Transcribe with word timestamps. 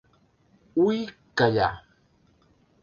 Ui 0.83 1.03
callar... 1.35 1.71